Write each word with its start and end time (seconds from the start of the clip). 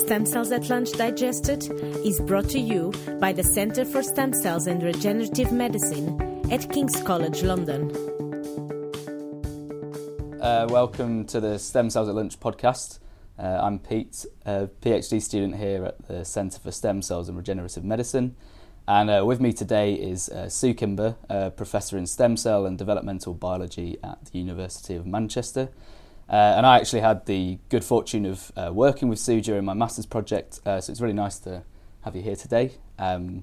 Stem 0.00 0.24
Cells 0.24 0.50
at 0.50 0.68
Lunch 0.70 0.92
Digested 0.92 1.62
is 2.06 2.20
brought 2.20 2.48
to 2.48 2.58
you 2.58 2.90
by 3.20 3.34
the 3.34 3.44
Centre 3.44 3.84
for 3.84 4.02
Stem 4.02 4.32
Cells 4.32 4.66
and 4.66 4.82
Regenerative 4.82 5.52
Medicine 5.52 6.18
at 6.50 6.72
King's 6.72 7.00
College 7.02 7.42
London. 7.42 7.90
Uh, 10.40 10.66
welcome 10.70 11.26
to 11.26 11.38
the 11.38 11.58
Stem 11.58 11.90
Cells 11.90 12.08
at 12.08 12.14
Lunch 12.14 12.40
podcast. 12.40 12.98
Uh, 13.38 13.60
I'm 13.62 13.78
Pete, 13.78 14.24
a 14.46 14.70
PhD 14.80 15.20
student 15.20 15.56
here 15.56 15.84
at 15.84 16.08
the 16.08 16.24
Centre 16.24 16.58
for 16.58 16.72
Stem 16.72 17.02
Cells 17.02 17.28
and 17.28 17.36
Regenerative 17.36 17.84
Medicine. 17.84 18.34
And 18.88 19.10
uh, 19.10 19.22
with 19.26 19.38
me 19.38 19.52
today 19.52 19.92
is 19.92 20.30
uh, 20.30 20.48
Sue 20.48 20.72
Kimber, 20.72 21.16
a 21.28 21.50
professor 21.50 21.98
in 21.98 22.06
stem 22.06 22.38
cell 22.38 22.64
and 22.64 22.78
developmental 22.78 23.34
biology 23.34 23.98
at 24.02 24.24
the 24.32 24.38
University 24.38 24.96
of 24.96 25.06
Manchester. 25.06 25.68
Uh, 26.30 26.54
and 26.56 26.64
I 26.64 26.78
actually 26.78 27.00
had 27.00 27.26
the 27.26 27.58
good 27.70 27.82
fortune 27.82 28.24
of 28.24 28.52
uh, 28.56 28.70
working 28.72 29.08
with 29.08 29.18
Sue 29.18 29.40
during 29.40 29.64
my 29.64 29.74
master's 29.74 30.06
project, 30.06 30.60
uh, 30.64 30.80
so 30.80 30.92
it's 30.92 31.00
really 31.00 31.12
nice 31.12 31.40
to 31.40 31.64
have 32.02 32.14
you 32.14 32.22
here 32.22 32.36
today. 32.36 32.72
Um, 33.00 33.42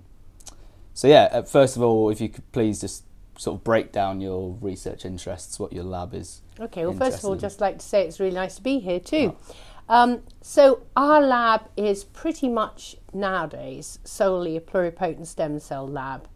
so, 0.94 1.10
yeah, 1.10 1.28
uh, 1.32 1.42
first 1.42 1.76
of 1.76 1.84
all, 1.84 2.10
if 2.10 2.22
you 2.22 2.30
could 2.30 2.50
please 2.54 2.80
just 2.80 3.04
sort 3.38 3.60
of 3.60 3.64
break 3.66 3.92
down 3.92 4.22
your 4.22 4.58
research 4.62 5.06
interests, 5.06 5.60
what 5.60 5.74
your 5.74 5.84
lab 5.84 6.14
is. 6.14 6.42
Okay, 6.60 6.86
well, 6.86 6.96
first 6.96 7.20
of 7.20 7.26
all, 7.26 7.34
in. 7.34 7.40
just 7.40 7.60
like 7.60 7.80
to 7.80 7.86
say 7.86 8.08
it's 8.08 8.22
really 8.22 8.34
nice 8.34 8.56
to 8.56 8.64
be 8.64 8.80
here 8.80 9.02
too. 9.02 9.36
Oh. 9.50 9.54
Um, 9.90 10.22
so, 10.42 10.84
our 10.96 11.22
lab 11.22 11.70
is 11.76 12.06
pretty 12.06 12.48
much 12.48 12.96
nowadays 13.14 14.00
solely 14.06 14.56
a 14.56 14.62
pluripotent 14.62 15.28
stem 15.28 15.60
cell 15.60 15.88
lab. 15.88 16.30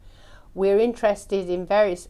We're 0.54 0.80
interested 0.80 1.50
in 1.50 1.66
various 1.66 2.10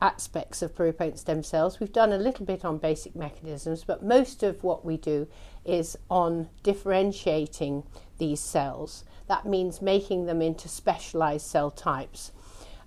aspects 0.00 0.62
of 0.62 0.74
pluripotent 0.74 1.18
stem 1.18 1.42
cells. 1.42 1.80
We've 1.80 1.92
done 1.92 2.12
a 2.12 2.18
little 2.18 2.46
bit 2.46 2.64
on 2.64 2.78
basic 2.78 3.16
mechanisms, 3.16 3.84
but 3.84 4.02
most 4.02 4.42
of 4.42 4.62
what 4.62 4.84
we 4.84 4.96
do 4.96 5.26
is 5.64 5.96
on 6.08 6.48
differentiating 6.62 7.84
these 8.18 8.40
cells. 8.40 9.04
That 9.26 9.46
means 9.46 9.82
making 9.82 10.26
them 10.26 10.40
into 10.40 10.68
specialized 10.68 11.46
cell 11.46 11.70
types. 11.70 12.32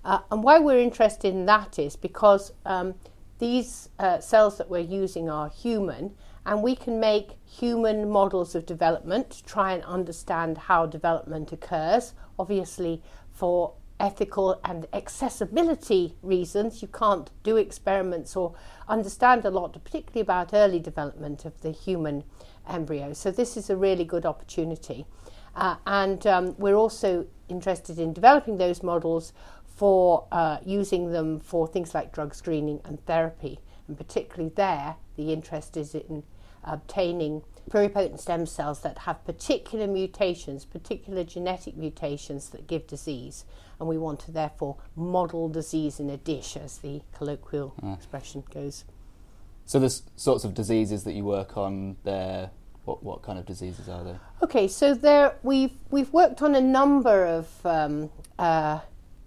Uh, 0.04 0.20
and 0.30 0.42
why 0.42 0.58
we're 0.58 0.80
interested 0.80 1.32
in 1.32 1.46
that 1.46 1.78
is 1.78 1.96
because 1.96 2.52
um, 2.66 2.94
these 3.38 3.88
uh, 3.98 4.18
cells 4.20 4.58
that 4.58 4.68
we're 4.68 4.78
using 4.78 5.30
are 5.30 5.48
human, 5.48 6.14
and 6.44 6.62
we 6.62 6.74
can 6.74 6.98
make 6.98 7.36
human 7.44 8.08
models 8.10 8.54
of 8.54 8.66
development 8.66 9.30
to 9.30 9.44
try 9.44 9.72
and 9.72 9.84
understand 9.84 10.58
how 10.58 10.86
development 10.86 11.52
occurs. 11.52 12.14
Obviously, 12.38 13.00
for 13.30 13.74
ethical 14.02 14.60
and 14.64 14.86
accessibility 14.92 16.16
reasons, 16.22 16.82
you 16.82 16.88
can't 16.88 17.30
do 17.44 17.56
experiments 17.56 18.34
or 18.34 18.54
understand 18.88 19.44
a 19.44 19.50
lot, 19.50 19.72
particularly 19.84 20.20
about 20.20 20.52
early 20.52 20.80
development 20.80 21.44
of 21.44 21.58
the 21.60 21.70
human 21.70 22.24
embryo. 22.68 23.12
So, 23.12 23.30
this 23.30 23.56
is 23.56 23.70
a 23.70 23.76
really 23.76 24.04
good 24.04 24.26
opportunity. 24.26 25.06
Uh, 25.54 25.76
and 25.86 26.26
um, 26.26 26.54
we're 26.58 26.74
also 26.74 27.26
interested 27.48 27.98
in 27.98 28.12
developing 28.12 28.56
those 28.56 28.82
models 28.82 29.32
for 29.64 30.26
uh, 30.32 30.58
using 30.64 31.12
them 31.12 31.38
for 31.38 31.66
things 31.66 31.94
like 31.94 32.12
drug 32.12 32.34
screening 32.34 32.80
and 32.84 33.04
therapy. 33.06 33.60
And 33.86 33.96
particularly 33.96 34.52
there, 34.54 34.96
the 35.16 35.32
interest 35.32 35.76
is 35.76 35.94
in 35.94 36.24
obtaining 36.64 37.42
pluripotent 37.70 38.20
stem 38.20 38.46
cells 38.46 38.80
that 38.80 38.98
have 38.98 39.24
particular 39.24 39.86
mutations, 39.86 40.64
particular 40.64 41.24
genetic 41.24 41.76
mutations 41.76 42.50
that 42.50 42.66
give 42.66 42.86
disease. 42.86 43.44
And 43.78 43.88
we 43.88 43.98
want 43.98 44.20
to 44.20 44.30
therefore 44.30 44.76
model 44.94 45.48
disease 45.48 45.98
in 45.98 46.10
a 46.10 46.16
dish, 46.16 46.56
as 46.56 46.78
the 46.78 47.02
colloquial 47.12 47.74
mm. 47.82 47.94
expression 47.96 48.44
goes. 48.52 48.84
So, 49.64 49.78
the 49.78 50.00
sorts 50.16 50.44
of 50.44 50.54
diseases 50.54 51.04
that 51.04 51.12
you 51.12 51.24
work 51.24 51.56
on 51.56 51.96
there, 52.04 52.50
what, 52.84 53.02
what 53.02 53.22
kind 53.22 53.38
of 53.38 53.46
diseases 53.46 53.88
are 53.88 54.04
there? 54.04 54.20
Okay, 54.42 54.68
so 54.68 54.94
there 54.94 55.36
we've, 55.42 55.72
we've 55.90 56.12
worked 56.12 56.42
on 56.42 56.54
a 56.54 56.60
number 56.60 57.24
of 57.24 57.48
um, 57.64 58.10
uh, 58.38 58.80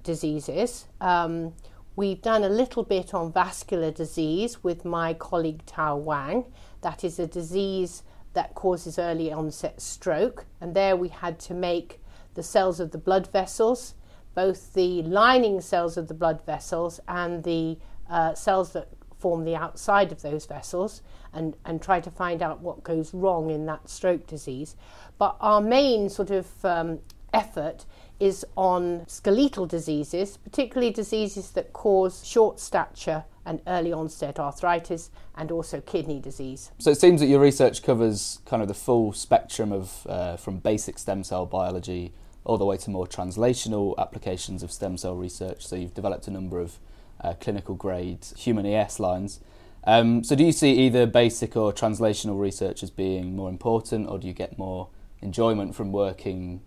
diseases. 0.04 0.86
Um, 1.02 1.54
we've 1.96 2.22
done 2.22 2.44
a 2.44 2.50
little 2.50 2.84
bit 2.84 3.14
on 3.14 3.32
vascular 3.32 3.92
disease 3.92 4.64
with 4.64 4.84
my 4.84 5.14
colleague 5.14 5.66
Tao 5.66 5.96
Wang. 5.96 6.46
That 6.82 7.04
is 7.04 7.20
a 7.20 7.28
disease 7.28 8.04
that 8.34 8.54
causes 8.54 9.00
early 9.00 9.32
onset 9.32 9.82
stroke. 9.82 10.46
And 10.60 10.76
there 10.76 10.96
we 10.96 11.10
had 11.10 11.40
to 11.42 11.54
make 11.54 12.02
the 12.34 12.44
cells 12.44 12.80
of 12.80 12.92
the 12.92 12.98
blood 12.98 13.32
vessels, 13.32 13.96
both 14.34 14.74
the 14.74 15.02
lining 15.04 15.62
cells 15.62 15.96
of 15.96 16.08
the 16.08 16.14
blood 16.14 16.46
vessels 16.46 17.00
and 17.08 17.44
the 17.44 17.78
uh, 18.10 18.34
cells 18.34 18.74
that 18.74 18.90
form 19.18 19.46
the 19.46 19.56
outside 19.56 20.12
of 20.12 20.22
those 20.22 20.46
vessels, 20.46 21.02
and, 21.34 21.56
and 21.66 21.82
try 21.82 22.00
to 22.00 22.12
find 22.12 22.44
out 22.44 22.62
what 22.62 22.84
goes 22.84 23.14
wrong 23.14 23.50
in 23.50 23.66
that 23.66 23.90
stroke 23.90 24.28
disease. 24.28 24.76
But 25.18 25.38
our 25.40 25.62
main 25.62 26.10
sort 26.10 26.30
of 26.30 26.48
um, 26.64 27.00
effort 27.34 27.86
is 28.20 28.46
on 28.56 29.04
skeletal 29.08 29.66
diseases, 29.66 30.38
particularly 30.38 30.92
diseases 30.92 31.52
that 31.52 31.74
cause 31.74 32.26
short 32.26 32.60
stature 32.60 33.26
and 33.46 33.62
early 33.68 33.94
onset 33.94 34.40
arthritis 34.40 35.12
and 35.36 35.52
also 35.52 35.82
kidney 35.82 36.20
disease. 36.20 36.72
So 36.80 36.92
it 36.92 37.00
seems 37.00 37.22
that 37.22 37.28
your 37.28 37.40
research 37.40 37.84
covers 37.84 38.40
kind 38.46 38.62
of 38.62 38.68
the 38.68 38.74
full 38.74 39.14
spectrum 39.14 39.72
of 39.72 40.08
uh, 40.08 40.38
from 40.38 40.58
basic 40.58 40.98
stem 40.98 41.24
cell 41.24 41.46
biology 41.46 42.14
all 42.44 42.58
the 42.58 42.66
way 42.66 42.78
to 42.78 42.90
more 42.90 43.08
translational 43.08 43.98
applications 43.98 44.64
of 44.64 44.72
stem 44.72 44.98
cell 44.98 45.16
research. 45.16 45.66
So 45.66 45.76
you've 45.76 45.94
developed 45.94 46.28
a 46.28 46.32
number 46.32 46.60
of 46.60 46.80
uh, 47.22 47.34
clinical 47.34 47.76
grade 47.76 48.26
human 48.38 48.66
ES 48.66 49.00
lines. 49.00 49.40
Um, 49.84 50.24
so 50.24 50.36
do 50.36 50.44
you 50.44 50.52
see 50.52 50.72
either 50.72 51.06
basic 51.06 51.56
or 51.56 51.72
translational 51.72 52.40
research 52.40 52.82
as 52.82 52.90
being 52.90 53.36
more 53.36 53.50
important, 53.50 54.10
or 54.10 54.18
do 54.18 54.28
you 54.28 54.34
get 54.34 54.58
more 54.58 54.90
enjoyment 55.22 55.76
from 55.76 55.92
working 55.92 56.62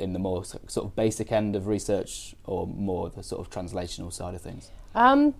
in 0.00 0.12
the 0.12 0.18
more 0.18 0.44
sort 0.44 0.86
of 0.86 0.96
basic 0.96 1.30
end 1.30 1.54
of 1.54 1.66
research, 1.66 2.34
or 2.44 2.66
more 2.66 3.10
the 3.10 3.22
sort 3.22 3.40
of 3.40 3.50
translational 3.50 4.12
side 4.12 4.34
of 4.34 4.40
things? 4.40 4.70
Um, 4.94 5.34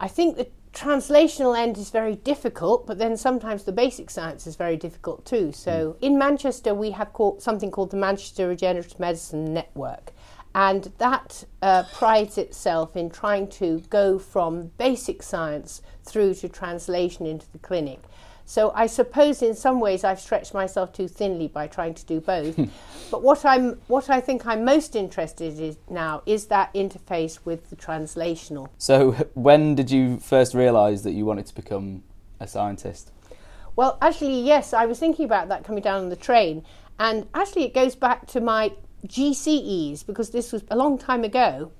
I 0.00 0.08
think 0.08 0.36
the 0.36 0.48
translational 0.72 1.58
end 1.58 1.76
is 1.78 1.90
very 1.90 2.16
difficult, 2.16 2.86
but 2.86 2.98
then 2.98 3.16
sometimes 3.16 3.64
the 3.64 3.72
basic 3.72 4.10
science 4.10 4.46
is 4.46 4.56
very 4.56 4.76
difficult 4.76 5.24
too. 5.24 5.52
So 5.52 5.96
mm. 5.98 6.02
in 6.02 6.18
Manchester, 6.18 6.74
we 6.74 6.92
have 6.92 7.12
called, 7.12 7.42
something 7.42 7.70
called 7.70 7.90
the 7.90 7.96
Manchester 7.96 8.48
Regenerative 8.48 8.98
Medicine 9.00 9.52
Network. 9.52 10.12
And 10.54 10.92
that 10.98 11.44
uh, 11.62 11.84
prides 11.92 12.38
itself 12.38 12.96
in 12.96 13.10
trying 13.10 13.48
to 13.48 13.80
go 13.90 14.18
from 14.18 14.72
basic 14.78 15.22
science 15.22 15.82
through 16.04 16.34
to 16.34 16.48
translation 16.48 17.26
into 17.26 17.50
the 17.52 17.58
clinic. 17.58 18.00
So 18.48 18.72
I 18.74 18.86
suppose 18.86 19.42
in 19.42 19.54
some 19.54 19.78
ways 19.78 20.04
I've 20.04 20.18
stretched 20.18 20.54
myself 20.54 20.94
too 20.94 21.06
thinly 21.06 21.48
by 21.48 21.66
trying 21.66 21.92
to 21.92 22.06
do 22.06 22.18
both. 22.18 22.56
but 23.10 23.22
what 23.22 23.44
I'm 23.44 23.78
what 23.88 24.08
I 24.08 24.22
think 24.22 24.46
I'm 24.46 24.64
most 24.64 24.96
interested 24.96 25.58
in 25.58 25.76
now 25.90 26.22
is 26.24 26.46
that 26.46 26.72
interface 26.72 27.40
with 27.44 27.68
the 27.68 27.76
translational. 27.76 28.70
So 28.78 29.12
when 29.34 29.74
did 29.74 29.90
you 29.90 30.16
first 30.16 30.54
realize 30.54 31.02
that 31.02 31.12
you 31.12 31.26
wanted 31.26 31.44
to 31.48 31.54
become 31.54 32.04
a 32.40 32.48
scientist? 32.48 33.12
Well, 33.76 33.98
actually 34.00 34.40
yes, 34.40 34.72
I 34.72 34.86
was 34.86 34.98
thinking 34.98 35.26
about 35.26 35.48
that 35.50 35.62
coming 35.62 35.82
down 35.82 36.04
on 36.04 36.08
the 36.08 36.16
train 36.16 36.64
and 36.98 37.28
actually 37.34 37.64
it 37.64 37.74
goes 37.74 37.96
back 37.96 38.26
to 38.28 38.40
my 38.40 38.72
GCEs 39.06 40.06
because 40.06 40.30
this 40.30 40.52
was 40.52 40.64
a 40.70 40.76
long 40.76 40.96
time 40.96 41.22
ago. 41.22 41.70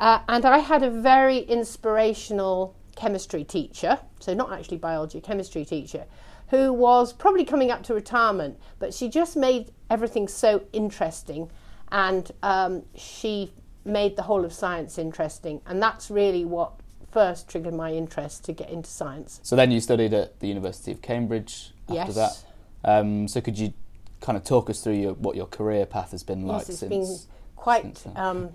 Uh, 0.00 0.18
and 0.28 0.44
I 0.44 0.58
had 0.58 0.82
a 0.82 0.90
very 0.90 1.38
inspirational 1.38 2.74
chemistry 2.98 3.44
teacher, 3.44 3.98
so 4.18 4.34
not 4.34 4.52
actually 4.52 4.76
biology, 4.76 5.20
chemistry 5.20 5.64
teacher, 5.64 6.04
who 6.48 6.72
was 6.72 7.12
probably 7.12 7.44
coming 7.44 7.70
up 7.70 7.82
to 7.84 7.94
retirement, 7.94 8.58
but 8.80 8.92
she 8.92 9.08
just 9.08 9.36
made 9.36 9.70
everything 9.88 10.26
so 10.26 10.64
interesting 10.72 11.48
and 11.92 12.32
um, 12.42 12.82
she 12.96 13.52
made 13.84 14.16
the 14.16 14.22
whole 14.22 14.44
of 14.44 14.52
science 14.52 14.98
interesting. 14.98 15.60
And 15.64 15.80
that's 15.80 16.10
really 16.10 16.44
what 16.44 16.72
first 17.12 17.48
triggered 17.48 17.74
my 17.74 17.92
interest 17.92 18.44
to 18.44 18.52
get 18.52 18.68
into 18.68 18.90
science. 18.90 19.40
So 19.44 19.54
then 19.54 19.70
you 19.70 19.80
studied 19.80 20.12
at 20.12 20.40
the 20.40 20.48
University 20.48 20.90
of 20.90 21.00
Cambridge 21.00 21.72
after 21.88 22.12
yes. 22.12 22.14
that. 22.14 22.44
Um, 22.84 23.28
so 23.28 23.40
could 23.40 23.58
you 23.58 23.72
kind 24.20 24.36
of 24.36 24.42
talk 24.42 24.68
us 24.68 24.82
through 24.82 24.94
your, 24.94 25.14
what 25.14 25.36
your 25.36 25.46
career 25.46 25.86
path 25.86 26.10
has 26.10 26.24
been 26.24 26.46
like 26.46 26.62
yes, 26.62 26.68
it's 26.70 26.78
since? 26.80 26.90
Been 26.90 27.32
quite. 27.56 27.96
Since 27.96 28.18
um, 28.18 28.50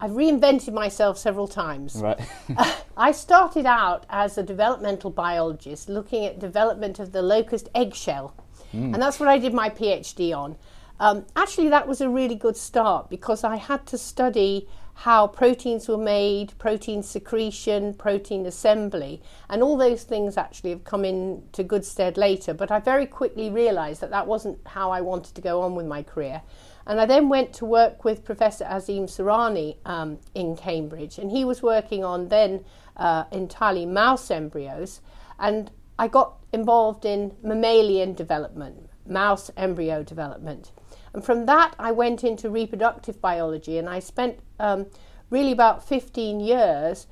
I've 0.00 0.12
reinvented 0.12 0.72
myself 0.72 1.18
several 1.18 1.48
times. 1.48 1.96
Right. 1.96 2.20
I 2.96 3.12
started 3.12 3.66
out 3.66 4.06
as 4.10 4.36
a 4.36 4.42
developmental 4.42 5.10
biologist 5.10 5.88
looking 5.88 6.24
at 6.24 6.38
development 6.38 6.98
of 6.98 7.12
the 7.12 7.22
locust 7.22 7.68
eggshell. 7.74 8.34
Mm. 8.72 8.94
And 8.94 8.96
that's 8.96 9.20
what 9.20 9.28
I 9.28 9.38
did 9.38 9.54
my 9.54 9.70
PhD 9.70 10.36
on. 10.36 10.56
Um, 11.00 11.26
actually, 11.34 11.68
that 11.70 11.88
was 11.88 12.00
a 12.00 12.08
really 12.08 12.34
good 12.34 12.56
start 12.56 13.10
because 13.10 13.44
I 13.44 13.56
had 13.56 13.86
to 13.86 13.98
study 13.98 14.68
how 14.94 15.26
proteins 15.26 15.88
were 15.88 15.98
made, 15.98 16.56
protein 16.58 17.02
secretion, 17.02 17.94
protein 17.94 18.46
assembly, 18.46 19.20
and 19.50 19.62
all 19.62 19.76
those 19.76 20.04
things 20.04 20.36
actually 20.36 20.70
have 20.70 20.84
come 20.84 21.04
into 21.04 21.64
good 21.64 21.84
stead 21.84 22.16
later. 22.16 22.54
But 22.54 22.70
I 22.70 22.78
very 22.78 23.06
quickly 23.06 23.50
realized 23.50 24.00
that 24.02 24.10
that 24.10 24.26
wasn't 24.26 24.58
how 24.66 24.92
I 24.92 25.00
wanted 25.00 25.34
to 25.34 25.40
go 25.40 25.62
on 25.62 25.74
with 25.74 25.86
my 25.86 26.02
career. 26.02 26.42
And 26.86 27.00
I 27.00 27.06
then 27.06 27.28
went 27.28 27.52
to 27.54 27.64
work 27.64 28.04
with 28.04 28.24
Professor 28.24 28.64
Azim 28.64 29.06
Surani 29.06 29.76
um, 29.86 30.18
in 30.34 30.56
Cambridge, 30.56 31.18
and 31.18 31.30
he 31.30 31.44
was 31.44 31.62
working 31.62 32.04
on 32.04 32.28
then 32.28 32.64
uh, 32.96 33.24
entirely 33.32 33.86
mouse 33.86 34.30
embryos. 34.30 35.00
And 35.38 35.70
I 35.98 36.08
got 36.08 36.36
involved 36.52 37.04
in 37.04 37.36
mammalian 37.42 38.14
development, 38.14 38.90
mouse 39.06 39.50
embryo 39.56 40.02
development. 40.02 40.72
And 41.12 41.24
from 41.24 41.46
that, 41.46 41.74
I 41.78 41.92
went 41.92 42.24
into 42.24 42.50
reproductive 42.50 43.20
biology 43.20 43.78
and 43.78 43.88
I 43.88 44.00
spent 44.00 44.40
um, 44.58 44.86
really 45.30 45.52
about 45.52 45.86
15 45.86 46.40
years 46.40 47.06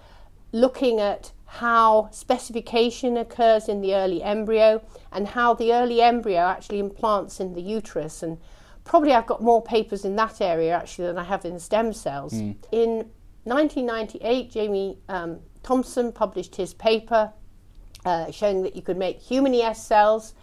looking 0.50 1.00
at 1.00 1.32
how 1.46 2.08
specification 2.10 3.16
occurs 3.16 3.68
in 3.68 3.80
the 3.80 3.94
early 3.94 4.22
embryo 4.22 4.82
and 5.12 5.28
how 5.28 5.54
the 5.54 5.72
early 5.72 6.00
embryo 6.00 6.40
actually 6.40 6.78
implants 6.78 7.40
in 7.40 7.54
the 7.54 7.62
uterus. 7.62 8.22
And 8.22 8.38
probably 8.84 9.12
I've 9.12 9.26
got 9.26 9.42
more 9.42 9.62
papers 9.62 10.04
in 10.04 10.16
that 10.16 10.40
area 10.40 10.74
actually 10.74 11.06
than 11.06 11.18
I 11.18 11.24
have 11.24 11.44
in 11.44 11.58
stem 11.58 11.92
cells. 11.92 12.32
Mm. 12.32 12.56
In 12.72 12.88
1998, 13.44 14.50
Jamie 14.50 14.98
um, 15.08 15.40
Thomson 15.62 16.12
published 16.12 16.56
his 16.56 16.74
paper 16.74 17.32
uh, 18.04 18.30
showing 18.30 18.62
that 18.62 18.74
you 18.76 18.82
could 18.82 18.96
make 18.96 19.20
human 19.20 19.54
ES 19.54 19.84
cells. 19.84 20.34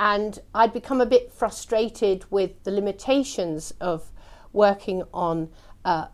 And 0.00 0.38
I'd 0.54 0.72
become 0.72 1.00
a 1.00 1.06
bit 1.06 1.32
frustrated 1.32 2.24
with 2.30 2.64
the 2.64 2.70
limitations 2.70 3.72
of 3.80 4.10
working 4.52 5.02
on 5.12 5.50
uh, 5.84 6.06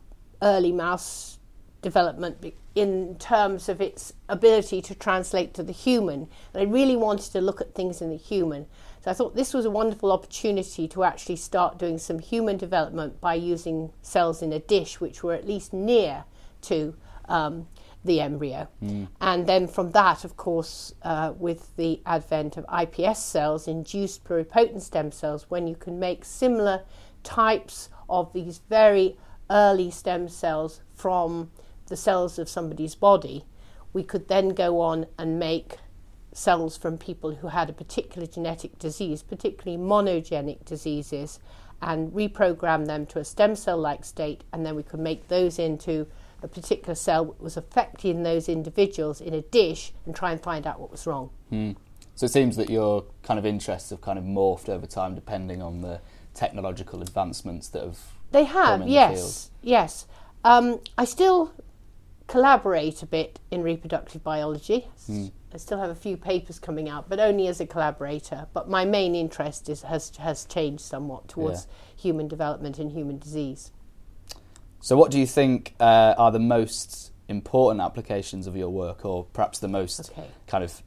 early 0.42 0.72
mouse 0.72 1.38
development 1.80 2.44
in 2.74 3.16
terms 3.18 3.68
of 3.68 3.80
its 3.80 4.12
ability 4.28 4.82
to 4.82 4.94
translate 4.94 5.54
to 5.54 5.62
the 5.62 5.72
human. 5.72 6.28
And 6.52 6.62
I 6.62 6.64
really 6.64 6.96
wanted 6.96 7.32
to 7.32 7.40
look 7.40 7.60
at 7.60 7.74
things 7.74 8.02
in 8.02 8.10
the 8.10 8.16
human. 8.16 8.66
So 9.00 9.10
I 9.10 9.14
thought 9.14 9.36
this 9.36 9.54
was 9.54 9.64
a 9.64 9.70
wonderful 9.70 10.10
opportunity 10.10 10.88
to 10.88 11.04
actually 11.04 11.36
start 11.36 11.78
doing 11.78 11.98
some 11.98 12.18
human 12.18 12.56
development 12.56 13.20
by 13.20 13.34
using 13.34 13.92
cells 14.02 14.42
in 14.42 14.52
a 14.52 14.58
dish 14.58 15.00
which 15.00 15.22
were 15.22 15.34
at 15.34 15.46
least 15.46 15.72
near 15.72 16.24
to 16.62 16.94
um, 17.28 17.68
the 18.04 18.20
embryo. 18.20 18.68
Mm. 18.82 19.08
And 19.20 19.46
then 19.46 19.68
from 19.68 19.92
that, 19.92 20.24
of 20.24 20.36
course, 20.36 20.94
uh, 21.02 21.32
with 21.38 21.76
the 21.76 22.00
advent 22.06 22.56
of 22.56 22.66
iPS 22.66 23.16
cells, 23.16 23.68
induced 23.68 24.24
pluripotent 24.24 24.82
stem 24.82 25.12
cells, 25.12 25.46
when 25.48 25.66
you 25.66 25.76
can 25.76 25.98
make 25.98 26.24
similar 26.24 26.82
types 27.22 27.90
of 28.08 28.32
these 28.32 28.58
very 28.68 29.16
early 29.50 29.90
stem 29.90 30.28
cells 30.28 30.80
from 30.94 31.50
the 31.86 31.96
cells 31.96 32.38
of 32.38 32.48
somebody's 32.48 32.94
body, 32.94 33.44
we 33.92 34.02
could 34.02 34.28
then 34.28 34.50
go 34.50 34.80
on 34.80 35.06
and 35.18 35.38
make 35.38 35.76
cells 36.32 36.76
from 36.76 36.98
people 36.98 37.36
who 37.36 37.48
had 37.48 37.70
a 37.70 37.72
particular 37.72 38.26
genetic 38.26 38.78
disease, 38.78 39.22
particularly 39.22 39.82
monogenic 39.82 40.64
diseases, 40.64 41.40
and 41.80 42.12
reprogram 42.12 42.86
them 42.86 43.06
to 43.06 43.18
a 43.18 43.24
stem 43.24 43.54
cell 43.54 43.78
like 43.78 44.04
state, 44.04 44.44
and 44.52 44.64
then 44.66 44.74
we 44.74 44.82
could 44.82 45.00
make 45.00 45.28
those 45.28 45.58
into 45.58 46.06
a 46.42 46.48
particular 46.48 46.94
cell 46.94 47.24
that 47.24 47.40
was 47.40 47.56
affecting 47.56 48.22
those 48.22 48.48
individuals 48.48 49.20
in 49.20 49.34
a 49.34 49.42
dish 49.42 49.92
and 50.06 50.14
try 50.14 50.32
and 50.32 50.40
find 50.40 50.66
out 50.66 50.80
what 50.80 50.90
was 50.90 51.06
wrong. 51.06 51.30
Hmm. 51.50 51.72
So 52.14 52.26
it 52.26 52.32
seems 52.32 52.56
that 52.56 52.68
your 52.68 53.04
kind 53.22 53.38
of 53.38 53.46
interests 53.46 53.90
have 53.90 54.00
kind 54.00 54.18
of 54.18 54.24
morphed 54.24 54.68
over 54.68 54.86
time 54.86 55.14
depending 55.14 55.62
on 55.62 55.82
the 55.82 56.00
technological 56.34 57.00
advancements 57.00 57.68
that 57.68 57.82
have. 57.82 57.98
They 58.30 58.44
have, 58.44 58.86
yes, 58.86 59.50
the 59.62 59.68
yes. 59.68 60.06
Um, 60.44 60.80
I 60.96 61.04
still 61.04 61.52
collaborate 62.28 63.02
a 63.02 63.06
bit 63.06 63.40
in 63.50 63.62
reproductive 63.62 64.22
biology. 64.22 64.86
Mm. 65.10 65.32
I 65.52 65.56
still 65.56 65.80
have 65.80 65.90
a 65.90 65.94
few 65.94 66.16
papers 66.16 66.58
coming 66.58 66.88
out, 66.88 67.08
but 67.08 67.18
only 67.18 67.48
as 67.48 67.60
a 67.60 67.66
collaborator. 67.66 68.46
But 68.52 68.68
my 68.68 68.84
main 68.84 69.14
interest 69.14 69.68
is, 69.68 69.82
has 69.82 70.14
has 70.18 70.44
changed 70.44 70.82
somewhat 70.82 71.26
towards 71.26 71.66
yeah. 71.66 72.02
human 72.02 72.28
development 72.28 72.78
and 72.78 72.92
human 72.92 73.18
disease. 73.18 73.72
So, 74.80 74.96
what 74.96 75.10
do 75.10 75.18
you 75.18 75.26
think 75.26 75.74
uh, 75.80 76.14
are 76.16 76.30
the 76.30 76.38
most 76.38 77.12
important 77.28 77.80
applications 77.80 78.46
of 78.46 78.56
your 78.56 78.68
work, 78.68 79.04
or 79.04 79.24
perhaps 79.24 79.58
the 79.58 79.68
most 79.68 80.10
okay. 80.10 80.28
kind 80.46 80.62
of 80.62 80.82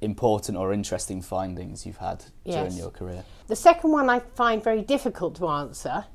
important 0.00 0.56
or 0.56 0.72
interesting 0.72 1.20
findings 1.20 1.84
you've 1.84 1.96
had 1.96 2.24
yes. 2.44 2.62
during 2.62 2.76
your 2.76 2.90
career? 2.90 3.24
The 3.48 3.56
second 3.56 3.90
one 3.90 4.08
I 4.08 4.20
find 4.20 4.62
very 4.62 4.82
difficult 4.82 5.34
to 5.36 5.48
answer 5.48 6.06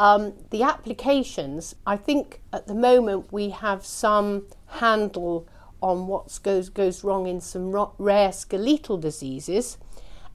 um, 0.00 0.32
the 0.48 0.62
applications, 0.62 1.74
I 1.86 1.98
think 1.98 2.40
at 2.54 2.66
the 2.66 2.74
moment 2.74 3.30
we 3.30 3.50
have 3.50 3.84
some 3.84 4.46
handle 4.66 5.46
on 5.82 6.06
what 6.06 6.38
goes, 6.42 6.70
goes 6.70 7.04
wrong 7.04 7.26
in 7.26 7.42
some 7.42 7.70
ro- 7.70 7.92
rare 7.98 8.32
skeletal 8.32 8.96
diseases, 8.96 9.76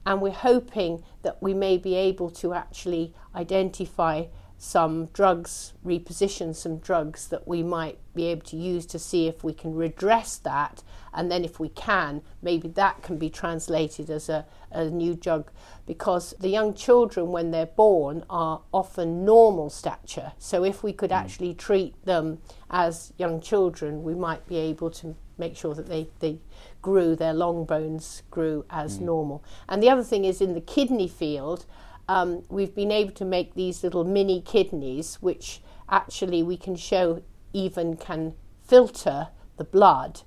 and 0.06 0.22
we're 0.22 0.30
hoping 0.30 1.02
that 1.22 1.42
we 1.42 1.52
may 1.52 1.78
be 1.78 1.96
able 1.96 2.30
to 2.30 2.54
actually 2.54 3.12
identify 3.34 4.26
some 4.58 5.06
drugs, 5.06 5.74
reposition 5.84 6.54
some 6.54 6.78
drugs 6.78 7.28
that 7.28 7.46
we 7.46 7.62
might 7.62 7.98
be 8.14 8.26
able 8.26 8.42
to 8.42 8.56
use 8.56 8.86
to 8.86 8.98
see 8.98 9.26
if 9.26 9.44
we 9.44 9.52
can 9.52 9.74
redress 9.74 10.36
that. 10.38 10.82
And 11.12 11.30
then, 11.30 11.44
if 11.44 11.58
we 11.60 11.68
can, 11.70 12.22
maybe 12.42 12.68
that 12.68 13.02
can 13.02 13.16
be 13.16 13.30
translated 13.30 14.10
as 14.10 14.28
a, 14.28 14.44
a 14.70 14.90
new 14.90 15.14
drug 15.14 15.50
because 15.86 16.34
the 16.38 16.48
young 16.48 16.74
children, 16.74 17.32
when 17.32 17.50
they're 17.50 17.66
born, 17.66 18.24
are 18.28 18.62
often 18.72 19.24
normal 19.24 19.70
stature. 19.70 20.32
So, 20.38 20.64
if 20.64 20.82
we 20.82 20.92
could 20.92 21.10
mm. 21.10 21.16
actually 21.16 21.54
treat 21.54 22.02
them 22.04 22.40
as 22.70 23.12
young 23.18 23.40
children, 23.40 24.02
we 24.02 24.14
might 24.14 24.46
be 24.46 24.56
able 24.56 24.90
to 24.90 25.14
make 25.38 25.56
sure 25.56 25.74
that 25.74 25.86
they, 25.86 26.08
they 26.20 26.38
grew, 26.82 27.16
their 27.16 27.34
long 27.34 27.64
bones 27.64 28.22
grew 28.30 28.64
as 28.70 28.98
mm. 28.98 29.02
normal. 29.02 29.44
And 29.68 29.82
the 29.82 29.90
other 29.90 30.04
thing 30.04 30.24
is 30.24 30.40
in 30.40 30.54
the 30.54 30.60
kidney 30.60 31.08
field, 31.08 31.66
um, 32.08 32.42
we've 32.48 32.74
been 32.74 32.92
able 32.92 33.12
to 33.12 33.24
make 33.24 33.54
these 33.54 33.82
little 33.82 34.04
mini 34.04 34.40
kidneys, 34.40 35.16
which 35.16 35.60
actually 35.88 36.42
we 36.42 36.56
can 36.56 36.76
show 36.76 37.22
even 37.52 37.96
can 37.96 38.34
filter 38.64 39.28
the 39.56 39.64
blood. 39.64 40.22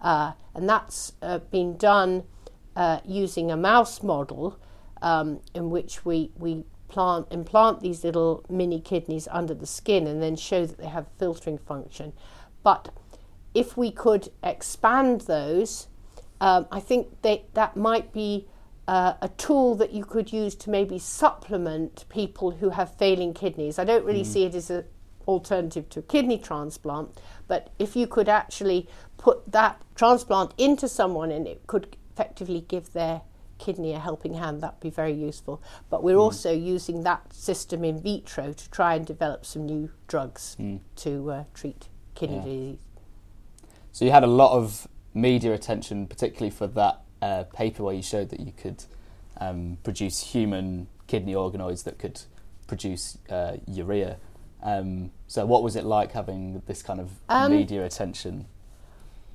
Uh, 0.00 0.32
and 0.54 0.68
that's 0.68 1.14
uh, 1.22 1.38
been 1.38 1.76
done 1.76 2.24
uh, 2.76 3.00
using 3.04 3.50
a 3.50 3.56
mouse 3.56 4.02
model 4.02 4.58
um, 5.02 5.40
in 5.54 5.70
which 5.70 6.04
we, 6.04 6.30
we 6.36 6.64
plant, 6.88 7.26
implant 7.30 7.80
these 7.80 8.04
little 8.04 8.44
mini 8.48 8.80
kidneys 8.80 9.26
under 9.30 9.54
the 9.54 9.66
skin 9.66 10.06
and 10.06 10.22
then 10.22 10.36
show 10.36 10.66
that 10.66 10.78
they 10.78 10.86
have 10.86 11.06
filtering 11.18 11.58
function. 11.58 12.12
But 12.62 12.90
if 13.54 13.76
we 13.76 13.90
could 13.90 14.30
expand 14.42 15.22
those, 15.22 15.88
um, 16.40 16.66
I 16.70 16.80
think 16.80 17.22
they, 17.22 17.44
that 17.54 17.76
might 17.76 18.12
be 18.12 18.46
uh, 18.86 19.14
a 19.22 19.28
tool 19.28 19.74
that 19.76 19.92
you 19.92 20.04
could 20.04 20.32
use 20.32 20.54
to 20.54 20.70
maybe 20.70 20.98
supplement 20.98 22.04
people 22.08 22.50
who 22.52 22.70
have 22.70 22.94
failing 22.96 23.32
kidneys. 23.32 23.78
I 23.78 23.84
don't 23.84 24.04
really 24.04 24.22
mm. 24.22 24.26
see 24.26 24.44
it 24.44 24.54
as 24.54 24.70
an 24.70 24.84
alternative 25.26 25.88
to 25.90 26.00
a 26.00 26.02
kidney 26.02 26.38
transplant, 26.38 27.20
but 27.48 27.70
if 27.78 27.96
you 27.96 28.06
could 28.06 28.28
actually 28.28 28.88
put 29.16 29.50
that 29.50 29.80
transplant 29.94 30.52
into 30.58 30.88
someone 30.88 31.30
and 31.30 31.46
it 31.46 31.66
could 31.66 31.96
effectively 32.12 32.64
give 32.68 32.92
their 32.92 33.22
kidney 33.58 33.94
a 33.94 33.98
helping 33.98 34.34
hand, 34.34 34.60
that'd 34.60 34.80
be 34.80 34.90
very 34.90 35.14
useful. 35.14 35.62
But 35.88 36.02
we're 36.02 36.16
mm. 36.16 36.20
also 36.20 36.52
using 36.52 37.04
that 37.04 37.32
system 37.32 37.84
in 37.84 38.00
vitro 38.00 38.52
to 38.52 38.70
try 38.70 38.96
and 38.96 39.06
develop 39.06 39.46
some 39.46 39.64
new 39.64 39.90
drugs 40.08 40.56
mm. 40.60 40.80
to 40.96 41.30
uh, 41.30 41.44
treat 41.54 41.88
kidney 42.14 42.36
yeah. 42.36 42.42
disease. 42.42 42.78
So 43.92 44.04
you 44.04 44.10
had 44.10 44.24
a 44.24 44.28
lot 44.28 44.52
of 44.52 44.88
media 45.14 45.54
attention, 45.54 46.06
particularly 46.06 46.50
for 46.50 46.66
that 46.66 47.03
uh, 47.22 47.44
paper 47.44 47.82
where 47.82 47.94
you 47.94 48.02
showed 48.02 48.30
that 48.30 48.40
you 48.40 48.52
could 48.52 48.84
um, 49.40 49.78
produce 49.82 50.20
human 50.20 50.88
kidney 51.06 51.34
organoids 51.34 51.84
that 51.84 51.98
could 51.98 52.20
produce 52.66 53.18
uh, 53.30 53.56
urea. 53.66 54.18
Um, 54.62 55.10
so, 55.26 55.44
what 55.44 55.62
was 55.62 55.76
it 55.76 55.84
like 55.84 56.12
having 56.12 56.62
this 56.66 56.82
kind 56.82 57.00
of 57.00 57.10
um, 57.28 57.52
media 57.52 57.84
attention? 57.84 58.46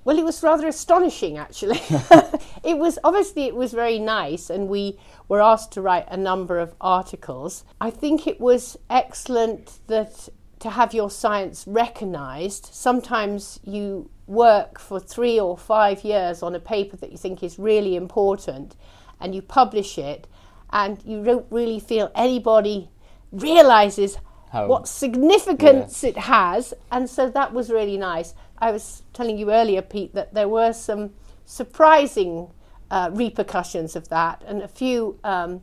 Well, 0.04 0.18
it 0.18 0.24
was 0.24 0.42
rather 0.42 0.68
astonishing, 0.68 1.38
actually. 1.38 1.82
it 2.64 2.78
was 2.78 2.98
obviously 3.04 3.44
it 3.44 3.56
was 3.56 3.74
very 3.74 4.00
nice, 4.00 4.50
and 4.50 4.68
we 4.68 4.98
were 5.28 5.42
asked 5.42 5.72
to 5.74 5.82
write 5.82 6.08
a 6.10 6.18
number 6.18 6.58
of 6.58 6.74
articles. 6.82 7.64
I 7.80 7.92
think 7.92 8.26
it 8.26 8.40
was 8.40 8.78
excellent 8.90 9.80
that 9.88 10.30
to 10.60 10.72
have 10.72 10.94
your 10.94 11.10
science 11.10 11.66
recognised. 11.68 12.70
Sometimes 12.72 13.60
you 13.64 14.10
work 14.30 14.80
for 14.80 15.00
three 15.00 15.40
or 15.40 15.58
five 15.58 16.04
years 16.04 16.44
on 16.44 16.54
a 16.54 16.60
paper 16.60 16.96
that 16.98 17.12
you 17.12 17.18
think 17.18 17.42
is 17.42 17.58
really 17.58 17.96
important 17.96 18.76
and 19.20 19.34
you 19.34 19.42
publish 19.42 19.98
it 19.98 20.28
and 20.72 21.04
you 21.04 21.24
don't 21.24 21.48
really 21.50 21.80
feel 21.80 22.12
anybody 22.14 22.90
realizes 23.32 24.18
How, 24.52 24.68
what 24.68 24.88
significance 24.88 26.04
yeah. 26.04 26.10
it 26.10 26.18
has. 26.18 26.76
And 26.92 27.10
so 27.10 27.28
that 27.30 27.54
was 27.54 27.72
really 27.72 27.98
nice. 27.98 28.36
I 28.60 28.72
was 28.72 29.02
telling 29.14 29.38
you 29.40 29.52
earlier 29.52 29.82
pete 29.82 30.14
that 30.14 30.36
there 30.36 30.48
were 30.48 30.74
some 30.74 31.12
surprising 31.46 32.52
uh, 32.92 33.10
repercussions 33.12 33.96
of 33.96 34.10
that 34.10 34.44
and 34.46 34.62
a 34.62 34.68
few 34.68 35.20
um, 35.24 35.62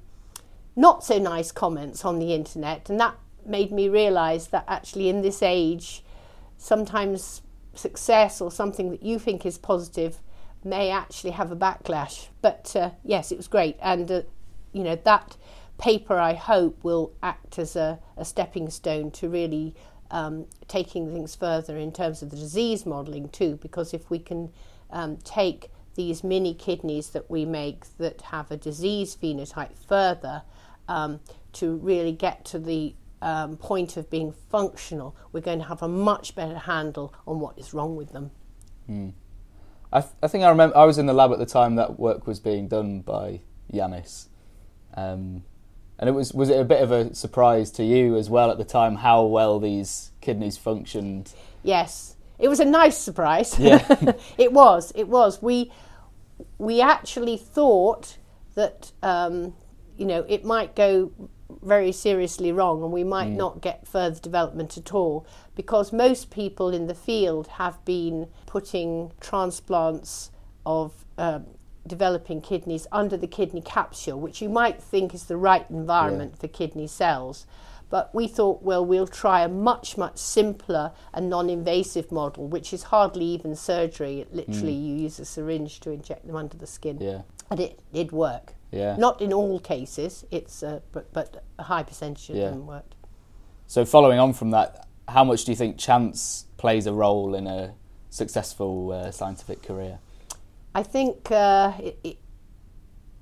not 0.75 1.05
so 1.05 1.19
nice 1.19 1.53
comments 1.53 2.05
on 2.05 2.19
the 2.19 2.35
internet. 2.35 2.91
And 2.91 2.99
that 2.99 3.17
made 3.45 3.71
me 3.71 3.89
realize 3.89 4.49
that 4.49 4.65
actually 4.67 5.09
in 5.09 5.23
this 5.23 5.41
age 5.41 6.03
sometimes 6.59 7.43
success 7.79 8.41
or 8.41 8.51
something 8.51 8.91
that 8.91 9.03
you 9.03 9.19
think 9.19 9.47
is 9.47 9.59
positive 9.59 10.19
may 10.65 10.91
actually 10.91 11.31
have 11.31 11.53
a 11.53 11.57
backlash. 11.57 12.29
But 12.43 12.75
uh, 12.75 12.91
yes, 13.05 13.31
it 13.31 13.37
was 13.37 13.49
great, 13.49 13.77
and 13.81 14.11
uh, 14.11 14.23
you 14.73 14.83
know 14.83 14.97
that 15.05 15.37
paper 15.79 16.19
I 16.19 16.35
hope 16.35 16.83
will 16.83 17.13
act 17.23 17.59
as 17.59 17.77
a, 17.77 17.99
a 18.17 18.25
stepping 18.25 18.71
stone 18.71 19.11
to 19.13 19.29
really 19.29 19.75
um, 20.11 20.47
taking 20.69 21.13
things 21.13 21.35
further 21.35 21.77
in 21.77 21.93
terms 21.93 22.23
of 22.23 22.31
the 22.31 22.37
disease 22.37 22.87
modelling 22.87 23.29
too. 23.29 23.59
Because 23.61 23.93
if 23.93 24.11
we 24.11 24.19
can 24.19 24.53
um, 24.91 25.19
take 25.19 25.71
these 25.95 26.23
mini 26.23 26.55
kidneys 26.55 27.11
that 27.11 27.31
we 27.31 27.45
make 27.45 27.85
that 27.99 28.21
have 28.23 28.51
a 28.51 28.57
disease 28.57 29.17
phenotype 29.17 29.77
further 29.89 30.43
um, 30.89 31.21
to 31.53 31.77
really 31.77 32.13
get 32.13 32.45
to 32.45 32.59
the 32.59 32.95
um, 33.23 33.57
point 33.57 33.97
of 33.97 34.11
being 34.11 34.33
functional, 34.51 35.17
we're 35.33 35.41
going 35.41 35.59
to 35.59 35.67
have 35.67 35.83
a 35.83 35.89
much 35.89 36.35
better 36.35 36.59
handle 36.59 37.15
on 37.27 37.41
what 37.41 37.59
is 37.59 37.73
wrong 37.73 37.97
with 37.97 38.13
them. 38.13 38.31
Mm. 38.89 39.13
I, 39.93 40.01
th- 40.01 40.13
I 40.23 40.29
think 40.29 40.45
I 40.45 40.49
remember 40.49 40.77
I 40.77 40.85
was 40.85 40.99
in 40.99 41.07
the 41.07 41.13
lab 41.13 41.33
at 41.33 41.39
the 41.39 41.47
time 41.47 41.77
that 41.77 41.99
work 41.99 42.27
was 42.27 42.41
being 42.41 42.69
done 42.69 43.01
by 43.01 43.41
Yanis. 43.73 44.27
Um, 44.95 45.45
and 45.99 46.09
it 46.09 46.13
was 46.13 46.33
was 46.35 46.51
it 46.51 46.61
a 46.61 46.65
bit 46.65 46.83
of 46.83 46.91
a 46.93 47.15
surprise 47.15 47.71
to 47.73 47.85
you 47.85 48.17
as 48.17 48.29
well 48.29 48.51
at 48.51 48.59
the 48.59 48.65
time 48.65 48.97
how 48.97 49.25
well 49.25 49.59
these 49.59 50.13
kidneys 50.21 50.59
functioned? 50.59 51.33
Yes, 51.63 52.17
it 52.39 52.49
was 52.49 52.61
a 52.61 52.65
nice 52.65 52.99
surprise. 52.99 53.59
Yeah, 53.59 54.13
it 54.39 54.53
was. 54.53 54.93
It 54.95 55.09
was. 55.09 55.41
We 55.41 55.73
we 56.59 56.81
actually 56.83 57.39
thought 57.39 58.19
that 58.55 58.93
um, 59.03 59.55
you 59.97 60.05
know 60.05 60.27
it 60.29 60.45
might 60.45 60.77
go 60.77 61.13
very 61.63 61.93
seriously 61.93 62.53
wrong 62.53 62.83
and 62.83 62.93
we 62.93 63.05
might 63.05 63.29
mm. 63.29 63.37
not 63.37 63.61
get 63.61 63.87
further 63.87 64.19
development 64.19 64.77
at 64.77 64.93
all 64.93 65.27
because 65.55 65.93
most 65.93 66.31
people 66.31 66.71
in 66.71 66.87
the 66.87 66.95
field 66.95 67.47
have 67.47 67.83
been 67.85 68.29
putting 68.47 69.13
transplants 69.21 70.31
of 70.65 71.05
uh, 71.19 71.41
developing 71.87 72.41
kidneys 72.41 72.87
under 72.91 73.17
the 73.17 73.27
kidney 73.27 73.61
capsule, 73.61 74.19
which 74.19 74.43
you 74.43 74.49
might 74.49 74.83
think 74.83 75.15
is 75.15 75.25
the 75.25 75.37
right 75.37 75.69
environment 75.71 76.33
yeah. 76.35 76.41
for 76.41 76.49
kidney 76.49 76.87
cells. 76.87 77.47
But 77.89 78.13
we 78.13 78.27
thought, 78.27 78.63
well, 78.63 78.85
we'll 78.85 79.07
try 79.07 79.43
a 79.43 79.49
much, 79.49 79.97
much 79.97 80.19
simpler 80.19 80.93
and 81.15 81.31
non 81.31 81.49
invasive 81.49 82.11
model, 82.11 82.49
which 82.49 82.73
is 82.73 82.85
hardly 82.85 83.25
even 83.27 83.55
surgery. 83.55 84.27
Literally, 84.33 84.75
mm. 84.75 84.87
you 84.87 84.95
use 84.97 85.21
a 85.21 85.25
syringe 85.25 85.79
to 85.81 85.93
inject 85.93 86.27
them 86.27 86.35
under 86.35 86.57
the 86.57 86.67
skin. 86.67 86.99
Yeah. 87.01 87.23
And 87.49 87.61
it 87.61 87.79
did 87.93 88.11
work. 88.11 88.55
Yeah. 88.71 88.97
Not 88.97 89.21
in 89.21 89.33
all 89.33 89.61
cases, 89.61 90.25
it's 90.31 90.63
uh, 90.63 90.81
but 90.93 91.13
but 91.13 91.45
a 91.59 91.63
high 91.65 91.83
percentage 91.83 92.31
of 92.31 92.37
yeah. 92.37 92.51
them 92.51 92.67
worked. 92.67 92.95
So 93.67 93.85
following 93.85 94.19
on 94.19 94.33
from 94.33 94.51
that, 94.51 94.87
how 95.09 95.25
much 95.25 95.45
do 95.45 95.53
you 95.53 95.57
think 95.57 95.79
chance 95.79 96.47
plays 96.57 96.87
a 96.87 96.93
role 96.93 97.35
in 97.35 97.47
a 97.47 97.75
successful 98.11 98.93
uh, 98.93 99.11
scientific 99.11 99.63
career? 99.63 99.99
I 100.75 100.83
think 100.83 101.31
uh, 101.31 101.73
it, 101.79 101.99
it, 102.05 102.19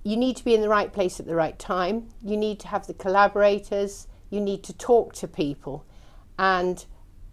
you 0.02 0.16
need 0.16 0.36
to 0.36 0.44
be 0.44 0.54
in 0.54 0.60
the 0.60 0.68
right 0.68 0.92
place 0.92 1.20
at 1.20 1.26
the 1.26 1.34
right 1.34 1.58
time. 1.58 2.08
You 2.22 2.36
need 2.36 2.60
to 2.60 2.68
have 2.68 2.86
the 2.86 2.94
collaborators. 2.94 4.06
You 4.30 4.40
need 4.40 4.64
to 4.64 4.72
talk 4.72 5.14
to 5.14 5.28
people, 5.28 5.86
and 6.38 6.84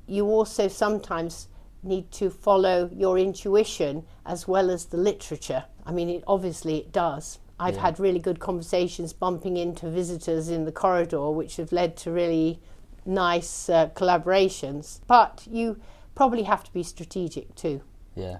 you 0.05 0.27
also 0.27 0.67
sometimes 0.67 1.47
need 1.83 2.11
to 2.11 2.29
follow 2.29 2.89
your 2.93 3.17
intuition 3.17 4.05
as 4.25 4.47
well 4.47 4.69
as 4.69 4.85
the 4.85 4.97
literature. 4.97 5.65
I 5.85 5.91
mean, 5.91 6.09
it, 6.09 6.23
obviously 6.27 6.77
it 6.77 6.91
does. 6.91 7.39
I've 7.61 7.75
yeah. 7.75 7.81
had 7.81 7.99
really 7.99 8.17
good 8.17 8.39
conversations 8.39 9.13
bumping 9.13 9.55
into 9.55 9.87
visitors 9.87 10.49
in 10.49 10.65
the 10.65 10.71
corridor, 10.71 11.29
which 11.29 11.57
have 11.57 11.71
led 11.71 11.95
to 11.97 12.11
really 12.11 12.59
nice 13.05 13.69
uh, 13.69 13.89
collaborations. 13.89 14.99
But 15.05 15.47
you 15.49 15.79
probably 16.15 16.43
have 16.43 16.63
to 16.63 16.73
be 16.73 16.81
strategic 16.81 17.53
too. 17.53 17.81
Yeah. 18.15 18.39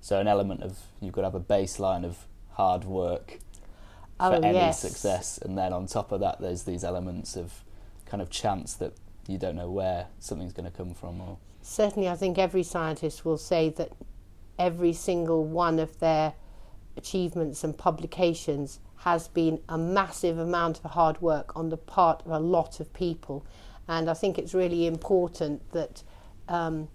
So 0.00 0.18
an 0.18 0.26
element 0.26 0.64
of 0.64 0.76
you've 1.00 1.14
got 1.14 1.20
to 1.20 1.28
have 1.28 1.36
a 1.36 1.40
baseline 1.40 2.04
of 2.04 2.26
hard 2.54 2.82
work 2.82 3.38
for 4.16 4.34
oh, 4.34 4.40
any 4.40 4.58
yes. 4.58 4.80
success, 4.80 5.38
and 5.38 5.56
then 5.56 5.72
on 5.72 5.86
top 5.86 6.10
of 6.10 6.18
that, 6.18 6.40
there's 6.40 6.64
these 6.64 6.82
elements 6.82 7.36
of 7.36 7.62
kind 8.06 8.20
of 8.20 8.28
chance 8.28 8.74
that 8.74 8.92
you 9.28 9.38
don't 9.38 9.54
know 9.54 9.70
where 9.70 10.06
something's 10.18 10.52
going 10.52 10.68
to 10.68 10.76
come 10.76 10.94
from. 10.94 11.20
Or 11.20 11.38
certainly, 11.62 12.08
I 12.08 12.16
think 12.16 12.38
every 12.38 12.64
scientist 12.64 13.24
will 13.24 13.38
say 13.38 13.68
that 13.70 13.92
every 14.58 14.92
single 14.92 15.44
one 15.44 15.78
of 15.78 16.00
their 16.00 16.34
achievements 16.98 17.64
and 17.64 17.76
publications 17.78 18.80
has 18.96 19.28
been 19.28 19.60
a 19.68 19.78
massive 19.78 20.38
amount 20.38 20.78
of 20.84 20.90
hard 20.90 21.20
work 21.22 21.56
on 21.56 21.68
the 21.70 21.76
part 21.76 22.20
of 22.26 22.32
a 22.32 22.38
lot 22.38 22.80
of 22.80 22.92
people. 22.92 23.46
And 23.86 24.10
I 24.10 24.14
think 24.14 24.38
it's 24.38 24.52
really 24.52 24.86
important 24.86 25.62
that 25.72 26.02
um, 26.48 26.88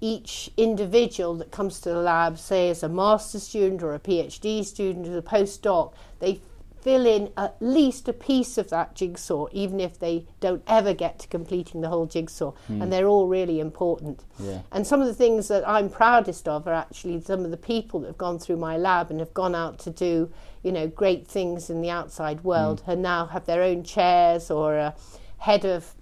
each 0.00 0.50
individual 0.56 1.34
that 1.36 1.50
comes 1.50 1.80
to 1.80 1.88
the 1.88 1.96
lab, 1.96 2.38
say 2.38 2.70
as 2.70 2.82
a 2.82 2.88
master's 2.88 3.44
student 3.44 3.82
or 3.82 3.94
a 3.94 3.98
PhD 3.98 4.64
student 4.64 5.08
or 5.08 5.18
a 5.18 5.22
postdoc, 5.22 5.94
they 6.18 6.40
fill 6.82 7.06
in 7.06 7.32
at 7.36 7.56
least 7.60 8.08
a 8.08 8.12
piece 8.12 8.58
of 8.58 8.68
that 8.70 8.94
jigsaw, 8.96 9.46
even 9.52 9.78
if 9.78 9.98
they 9.98 10.26
don't 10.40 10.62
ever 10.66 10.92
get 10.92 11.20
to 11.20 11.28
completing 11.28 11.80
the 11.80 11.88
whole 11.88 12.06
jigsaw. 12.06 12.52
Mm. 12.68 12.82
And 12.82 12.92
they're 12.92 13.06
all 13.06 13.28
really 13.28 13.60
important. 13.60 14.24
Yeah. 14.38 14.62
And 14.72 14.84
some 14.84 15.00
of 15.00 15.06
the 15.06 15.14
things 15.14 15.46
that 15.48 15.66
I'm 15.66 15.88
proudest 15.88 16.48
of 16.48 16.66
are 16.66 16.74
actually 16.74 17.20
some 17.20 17.44
of 17.44 17.52
the 17.52 17.56
people 17.56 18.00
that 18.00 18.08
have 18.08 18.18
gone 18.18 18.40
through 18.40 18.56
my 18.56 18.76
lab 18.76 19.10
and 19.10 19.20
have 19.20 19.32
gone 19.32 19.54
out 19.54 19.78
to 19.80 19.90
do, 19.90 20.30
you 20.64 20.72
know, 20.72 20.88
great 20.88 21.28
things 21.28 21.70
in 21.70 21.82
the 21.82 21.90
outside 21.90 22.42
world 22.42 22.82
mm. 22.84 22.92
and 22.92 23.02
now 23.02 23.26
have 23.26 23.46
their 23.46 23.62
own 23.62 23.84
chairs 23.84 24.50
or 24.50 24.76
a 24.76 24.94
head 25.38 25.64
of 25.64 25.94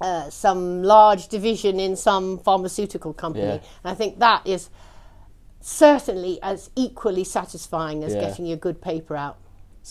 uh, 0.00 0.28
some 0.28 0.82
large 0.82 1.28
division 1.28 1.78
in 1.78 1.94
some 1.94 2.38
pharmaceutical 2.38 3.12
company. 3.12 3.44
Yeah. 3.44 3.52
And 3.84 3.92
I 3.92 3.94
think 3.94 4.18
that 4.18 4.44
is 4.44 4.70
certainly 5.60 6.40
as 6.42 6.70
equally 6.74 7.22
satisfying 7.22 8.02
as 8.02 8.14
yeah. 8.14 8.22
getting 8.22 8.50
a 8.50 8.56
good 8.56 8.80
paper 8.80 9.16
out. 9.16 9.36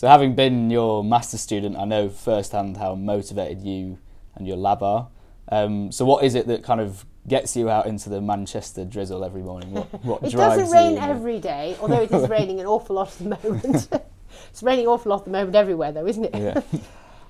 So, 0.00 0.08
having 0.08 0.34
been 0.34 0.70
your 0.70 1.04
master 1.04 1.36
student, 1.36 1.76
I 1.76 1.84
know 1.84 2.08
firsthand 2.08 2.78
how 2.78 2.94
motivated 2.94 3.60
you 3.60 3.98
and 4.34 4.46
your 4.46 4.56
lab 4.56 4.82
are. 4.82 5.08
Um, 5.52 5.92
so, 5.92 6.06
what 6.06 6.24
is 6.24 6.34
it 6.34 6.46
that 6.46 6.64
kind 6.64 6.80
of 6.80 7.04
gets 7.28 7.54
you 7.54 7.68
out 7.68 7.84
into 7.84 8.08
the 8.08 8.22
Manchester 8.22 8.86
drizzle 8.86 9.22
every 9.22 9.42
morning? 9.42 9.72
What, 9.72 9.92
what 10.02 10.22
it 10.22 10.32
doesn't 10.32 10.70
rain 10.70 10.96
every 10.96 11.38
day, 11.38 11.76
although 11.82 12.00
it 12.00 12.10
is 12.10 12.30
raining 12.30 12.60
an 12.60 12.66
awful 12.66 12.96
lot 12.96 13.08
at 13.08 13.18
the 13.18 13.28
moment. 13.28 13.88
it's 14.48 14.62
raining 14.62 14.86
an 14.86 14.90
awful 14.90 15.10
lot 15.10 15.18
at 15.18 15.24
the 15.26 15.32
moment 15.32 15.54
everywhere, 15.54 15.92
though, 15.92 16.06
isn't 16.06 16.24
it? 16.24 16.34
Yeah. 16.34 16.62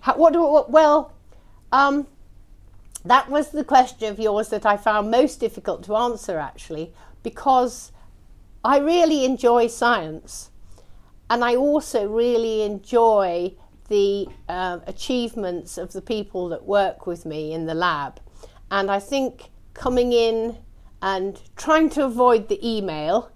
How, 0.02 0.14
what 0.14 0.32
do 0.32 0.40
what, 0.40 0.70
well? 0.70 1.12
Um, 1.72 2.06
that 3.04 3.28
was 3.28 3.50
the 3.50 3.64
question 3.64 4.12
of 4.12 4.20
yours 4.20 4.48
that 4.50 4.64
I 4.64 4.76
found 4.76 5.10
most 5.10 5.40
difficult 5.40 5.82
to 5.86 5.96
answer, 5.96 6.38
actually, 6.38 6.92
because 7.24 7.90
I 8.62 8.78
really 8.78 9.24
enjoy 9.24 9.66
science 9.66 10.50
and 11.30 11.44
I 11.44 11.54
also 11.54 12.08
really 12.08 12.62
enjoy 12.62 13.54
the 13.88 14.26
uh, 14.48 14.80
achievements 14.86 15.78
of 15.78 15.92
the 15.92 16.02
people 16.02 16.48
that 16.48 16.64
work 16.64 17.06
with 17.06 17.24
me 17.24 17.52
in 17.52 17.66
the 17.66 17.74
lab. 17.74 18.20
And 18.70 18.90
I 18.90 18.98
think 18.98 19.50
coming 19.72 20.12
in 20.12 20.58
and 21.00 21.40
trying 21.56 21.88
to 21.90 22.04
avoid 22.04 22.48
the 22.48 22.58
email, 22.68 23.30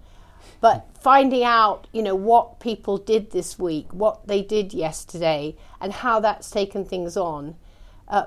but 0.59 0.87
finding 0.99 1.43
out, 1.43 1.87
you 1.93 2.03
know, 2.03 2.15
what 2.15 2.59
people 2.59 2.97
did 2.97 3.31
this 3.31 3.57
week, 3.57 3.93
what 3.93 4.27
they 4.27 4.41
did 4.41 4.73
yesterday, 4.73 5.55
and 5.79 5.93
how 5.93 6.19
that's 6.19 6.49
taken 6.49 6.83
things 6.83 7.15
on. 7.15 7.55
Uh, 8.09 8.25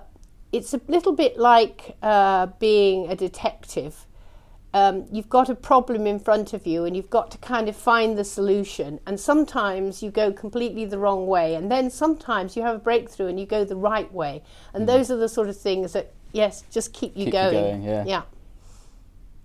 it's 0.51 0.73
a 0.73 0.81
little 0.89 1.13
bit 1.13 1.39
like 1.39 1.97
uh, 2.03 2.47
being 2.59 3.11
a 3.11 3.15
detective 3.15 4.07
um, 4.75 5.07
you've 5.11 5.31
got 5.31 5.49
a 5.49 5.55
problem 5.55 6.07
in 6.07 6.19
front 6.19 6.53
of 6.53 6.67
you 6.67 6.85
and 6.85 6.95
you've 6.95 7.11
got 7.11 7.31
to 7.31 7.39
kind 7.39 7.69
of 7.69 7.77
find 7.77 8.19
the 8.19 8.25
solution. 8.25 9.01
And 9.07 9.19
sometimes 9.19 10.03
you 10.03 10.11
go 10.11 10.33
completely 10.33 10.85
the 10.85 10.99
wrong 10.99 11.27
way, 11.27 11.55
and 11.55 11.71
then 11.71 11.91
sometimes 11.91 12.57
you 12.57 12.63
have 12.63 12.77
a 12.77 12.79
breakthrough 12.79 13.29
and 13.29 13.41
you 13.41 13.47
go 13.47 13.65
the 13.65 13.77
right 13.77 14.13
way. 14.13 14.43
And 14.75 14.85
mm. 14.85 14.87
those 14.87 15.11
are 15.11 15.17
the 15.17 15.29
sort 15.29 15.49
of 15.49 15.57
things 15.57 15.95
that, 15.95 16.13
yes, 16.33 16.65
just 16.71 16.93
keep 16.93 17.17
you 17.17 17.27
keep 17.27 17.33
going. 17.33 17.55
You 17.55 17.61
going 17.61 17.83
yeah. 17.83 18.05
yeah. 18.07 18.23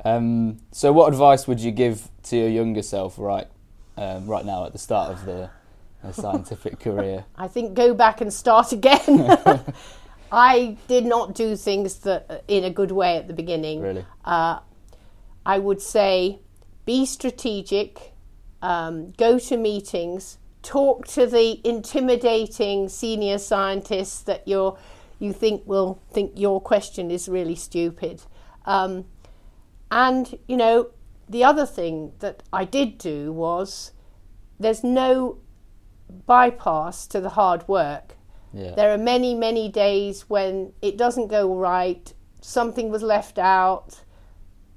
Um, 0.06 0.58
so, 0.72 0.92
what 0.92 1.08
advice 1.08 1.48
would 1.48 1.62
you 1.62 1.72
give 1.72 2.10
to 2.24 2.36
your 2.36 2.50
younger 2.50 2.82
self 2.82 3.18
right 3.18 3.48
um, 3.96 4.28
right 4.28 4.44
now 4.44 4.66
at 4.66 4.74
the 4.74 4.78
start 4.78 5.14
of 5.14 5.26
the, 5.26 5.50
the 6.04 6.12
scientific 6.22 6.82
career? 6.82 7.24
I 7.38 7.48
think 7.48 7.74
go 7.74 7.94
back 7.94 8.20
and 8.20 8.34
start 8.34 8.74
again. 8.74 9.38
I 10.34 10.78
did 10.88 11.06
not 11.06 11.36
do 11.36 11.56
things 11.56 12.00
that 12.00 12.44
in 12.48 12.64
a 12.66 12.70
good 12.72 12.92
way 12.92 13.18
at 13.18 13.28
the 13.28 13.34
beginning. 13.34 13.82
Really? 13.82 14.06
Uh, 14.26 14.60
I 15.46 15.60
would 15.60 15.82
say 15.82 16.40
be 16.86 17.06
strategic, 17.06 18.14
um, 18.62 19.12
go 19.18 19.40
to 19.40 19.58
meetings, 19.58 20.38
talk 20.62 21.08
to 21.08 21.26
the 21.26 21.60
intimidating 21.68 22.90
senior 22.90 23.38
scientists 23.38 24.22
that 24.24 24.48
you're, 24.48 24.78
you 25.20 25.34
think 25.34 25.64
will 25.66 26.02
think 26.12 26.32
your 26.36 26.62
question 26.62 27.12
is 27.12 27.28
really 27.28 27.56
stupid. 27.56 28.24
Um, 28.66 29.06
and, 29.92 30.38
you 30.48 30.58
know, 30.58 30.90
the 31.28 31.44
other 31.44 31.66
thing 31.66 32.14
that 32.20 32.44
I 32.52 32.66
did 32.66 32.98
do 32.98 33.32
was 33.32 33.92
there's 34.60 34.84
no 34.84 35.40
bypass 36.26 37.08
to 37.08 37.20
the 37.20 37.30
hard 37.30 37.68
work. 37.68 38.16
Yeah. 38.54 38.76
There 38.76 38.94
are 38.94 38.98
many, 38.98 39.34
many 39.34 39.70
days 39.70 40.30
when 40.30 40.74
it 40.82 40.98
doesn't 40.98 41.28
go 41.28 41.54
right, 41.56 42.14
something 42.42 42.90
was 42.90 43.02
left 43.02 43.40
out, 43.40 44.02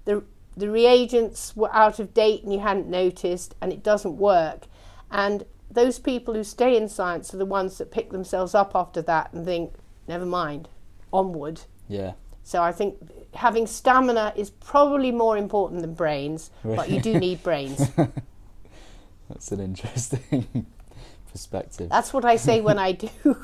the 0.04 0.24
the 0.56 0.70
reagents 0.70 1.54
were 1.54 1.72
out 1.74 1.98
of 1.98 2.14
date 2.14 2.42
and 2.42 2.52
you 2.52 2.60
hadn't 2.60 2.88
noticed, 2.88 3.54
and 3.60 3.72
it 3.72 3.82
doesn't 3.82 4.16
work. 4.16 4.66
And 5.10 5.44
those 5.70 5.98
people 5.98 6.34
who 6.34 6.44
stay 6.44 6.76
in 6.76 6.88
science 6.88 7.34
are 7.34 7.38
the 7.38 7.44
ones 7.44 7.78
that 7.78 7.90
pick 7.90 8.10
themselves 8.10 8.54
up 8.54 8.72
after 8.74 9.02
that 9.02 9.32
and 9.32 9.44
think, 9.44 9.74
never 10.08 10.24
mind, 10.26 10.68
onward. 11.12 11.62
Yeah. 11.88 12.12
So 12.42 12.62
I 12.62 12.72
think 12.72 12.96
having 13.34 13.66
stamina 13.66 14.32
is 14.36 14.50
probably 14.50 15.10
more 15.10 15.36
important 15.36 15.80
than 15.80 15.94
brains, 15.94 16.50
but 16.62 16.88
you 16.88 17.00
do 17.00 17.18
need 17.18 17.42
brains. 17.42 17.90
That's 19.28 19.50
an 19.50 19.60
interesting 19.60 20.66
perspective. 21.32 21.90
That's 21.90 22.12
what 22.12 22.24
I 22.24 22.36
say 22.36 22.60
when 22.60 22.78
I 22.78 22.92
do 22.92 23.08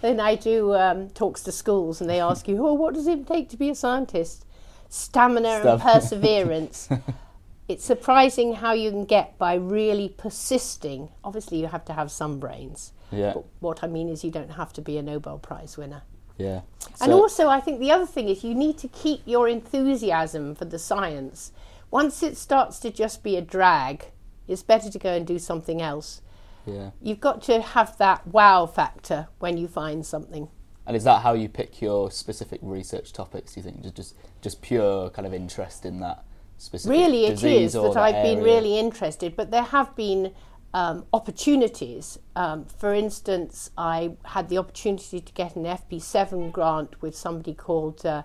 when 0.00 0.20
I 0.20 0.34
do 0.34 0.74
um, 0.74 1.08
talks 1.10 1.42
to 1.44 1.52
schools 1.52 2.00
and 2.00 2.10
they 2.10 2.20
ask 2.20 2.46
you, 2.48 2.66
"Oh, 2.66 2.74
what 2.74 2.94
does 2.94 3.06
it 3.06 3.26
take 3.26 3.48
to 3.48 3.56
be 3.56 3.70
a 3.70 3.74
scientist?" 3.74 4.44
Stamina 4.90 5.62
and 5.64 5.80
perseverance. 5.80 6.88
it's 7.68 7.84
surprising 7.84 8.54
how 8.56 8.72
you 8.72 8.90
can 8.90 9.04
get 9.06 9.38
by 9.38 9.54
really 9.54 10.08
persisting. 10.18 11.08
Obviously, 11.24 11.58
you 11.60 11.68
have 11.68 11.84
to 11.86 11.92
have 11.94 12.10
some 12.10 12.38
brains. 12.38 12.92
Yeah, 13.12 13.32
But 13.34 13.44
what 13.60 13.82
I 13.82 13.86
mean 13.86 14.08
is, 14.08 14.22
you 14.24 14.30
don't 14.30 14.50
have 14.52 14.72
to 14.74 14.82
be 14.82 14.98
a 14.98 15.02
Nobel 15.02 15.38
Prize 15.38 15.76
winner. 15.78 16.02
yeah. 16.38 16.60
And 17.00 17.10
So- 17.12 17.20
also, 17.22 17.48
I 17.48 17.60
think 17.60 17.80
the 17.80 17.90
other 17.92 18.06
thing 18.06 18.28
is 18.28 18.44
you 18.44 18.54
need 18.54 18.76
to 18.78 18.88
keep 18.88 19.22
your 19.24 19.48
enthusiasm 19.48 20.54
for 20.54 20.64
the 20.64 20.78
science. 20.78 21.52
Once 21.90 22.22
it 22.22 22.36
starts 22.36 22.78
to 22.80 22.90
just 22.90 23.22
be 23.22 23.36
a 23.36 23.40
drag, 23.40 24.06
it's 24.46 24.62
better 24.62 24.90
to 24.90 24.98
go 24.98 25.12
and 25.14 25.26
do 25.26 25.38
something 25.38 25.80
else. 25.82 26.20
yeah. 26.66 26.90
You've 27.00 27.20
got 27.20 27.42
to 27.42 27.62
have 27.62 27.96
that 27.98 28.26
wow 28.26 28.66
factor 28.66 29.28
when 29.38 29.56
you 29.56 29.66
find 29.66 30.04
something. 30.04 30.48
And 30.90 30.96
is 30.96 31.04
that 31.04 31.22
how 31.22 31.34
you 31.34 31.48
pick 31.48 31.80
your 31.80 32.10
specific 32.10 32.58
research 32.64 33.12
topics? 33.12 33.54
Do 33.54 33.60
you 33.60 33.62
think 33.62 33.80
just 33.80 33.94
just, 33.94 34.14
just 34.42 34.60
pure 34.60 35.08
kind 35.10 35.24
of 35.24 35.32
interest 35.32 35.86
in 35.86 36.00
that 36.00 36.24
specific 36.58 36.98
Really, 36.98 37.26
it 37.26 37.44
is 37.44 37.76
or 37.76 37.94
that 37.94 38.00
I've 38.00 38.24
been 38.24 38.42
really 38.42 38.76
interested, 38.76 39.36
but 39.36 39.52
there 39.52 39.62
have 39.62 39.94
been 39.94 40.32
um, 40.74 41.06
opportunities. 41.12 42.18
Um, 42.34 42.64
for 42.64 42.92
instance, 42.92 43.70
I 43.78 44.16
had 44.24 44.48
the 44.48 44.58
opportunity 44.58 45.20
to 45.20 45.32
get 45.32 45.54
an 45.54 45.62
FP7 45.62 46.50
grant 46.50 47.00
with 47.00 47.14
somebody 47.14 47.54
called 47.54 48.04
uh, 48.04 48.24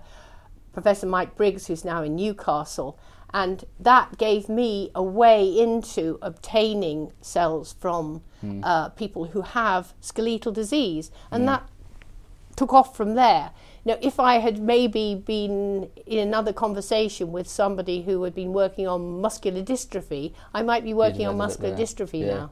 Professor 0.72 1.06
Mike 1.06 1.36
Briggs, 1.36 1.68
who's 1.68 1.84
now 1.84 2.02
in 2.02 2.16
Newcastle, 2.16 2.98
and 3.32 3.62
that 3.78 4.18
gave 4.18 4.48
me 4.48 4.90
a 4.92 5.04
way 5.04 5.46
into 5.46 6.18
obtaining 6.20 7.12
cells 7.20 7.76
from 7.78 8.22
Hmm. 8.40 8.62
uh, 8.62 8.88
people 8.90 9.26
who 9.26 9.40
have 9.40 9.94
skeletal 10.00 10.52
disease, 10.52 11.10
and 11.30 11.48
that 11.48 11.66
took 12.56 12.72
off 12.72 12.96
from 12.96 13.14
there. 13.14 13.50
Now, 13.84 13.98
if 14.00 14.18
I 14.18 14.38
had 14.38 14.58
maybe 14.60 15.14
been 15.14 15.90
in 16.06 16.18
another 16.18 16.52
conversation 16.52 17.30
with 17.30 17.46
somebody 17.46 18.02
who 18.02 18.22
had 18.24 18.34
been 18.34 18.52
working 18.52 18.88
on 18.88 19.20
muscular 19.20 19.62
dystrophy, 19.62 20.32
I 20.52 20.62
might 20.62 20.82
be 20.82 20.94
working 20.94 21.26
on 21.26 21.36
learn 21.36 21.50
a 21.50 21.58
bit 21.58 21.70
muscular 21.70 21.76
dystrophy 21.76 22.20
Yeah. 22.20 22.34
now. 22.34 22.50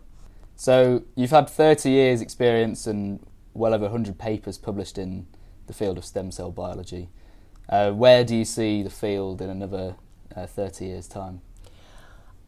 So 0.56 1.02
you've 1.16 1.30
had 1.30 1.48
30 1.50 1.90
years 1.90 2.20
experience 2.20 2.86
and 2.86 3.18
well 3.54 3.74
over 3.74 3.84
100 3.84 4.18
papers 4.18 4.58
published 4.58 4.98
in 4.98 5.26
the 5.66 5.72
field 5.72 5.98
of 5.98 6.04
stem 6.04 6.30
cell 6.30 6.52
biology. 6.52 7.08
Uh, 7.68 7.90
where 7.90 8.24
do 8.24 8.36
you 8.36 8.44
see 8.44 8.82
the 8.82 8.90
field 8.90 9.40
in 9.40 9.48
another 9.48 9.96
uh, 10.36 10.46
30 10.46 10.84
years' 10.84 11.08
time? 11.08 11.40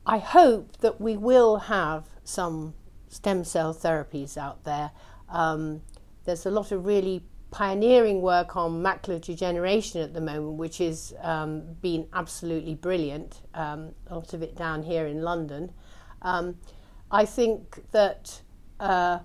I 0.05 0.19
hope 0.19 0.77
that 0.79 1.01
we 1.01 1.17
will 1.17 1.57
have 1.57 2.05
some 2.23 2.75
stem 3.09 3.43
cell 3.43 3.75
therapies 3.75 4.37
out 4.37 4.65
there. 4.65 4.91
Um, 5.29 5.83
there's 6.25 6.47
a 6.47 6.51
lot 6.51 6.71
of 6.71 6.85
really 6.87 7.25
pioneering 7.57 8.21
work 8.21 8.55
on 8.55 8.83
macular 8.83 9.19
degeneration 9.19 10.03
at 10.03 10.13
the 10.13 10.21
moment, 10.21 10.59
which 10.59 10.77
has 10.77 11.15
um, 11.23 11.63
been 11.81 12.07
absolutely 12.13 12.75
brilliant. 12.75 13.41
Um, 13.55 13.95
a 14.09 14.15
lot 14.15 14.35
of 14.35 14.43
it 14.43 14.55
down 14.55 14.83
here 14.83 15.07
in 15.07 15.23
London. 15.23 15.73
Um, 16.21 16.59
I 17.11 17.25
think 17.25 17.91
that 17.93 18.43
uh, 18.79 19.21